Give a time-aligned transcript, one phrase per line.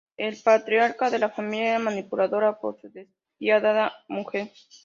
[0.17, 4.49] El patriarca de la familia era manipulado por su despiadada mujer.